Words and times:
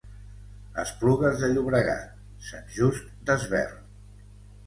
Esplugues 0.83 1.35
de 1.41 1.49
Llobregat, 1.51 2.17
Sant 2.47 2.65
Just 2.77 3.11
Desvern. 3.29 3.85